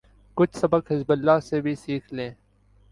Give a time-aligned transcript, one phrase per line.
[0.37, 2.31] کچھ سبق حزب اللہ سے بھی سیکھ لیں۔